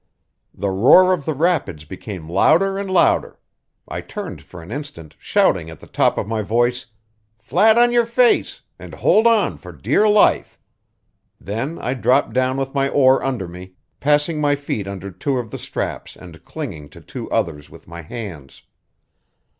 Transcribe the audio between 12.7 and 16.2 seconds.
my oar under me, passing my feet under two of the straps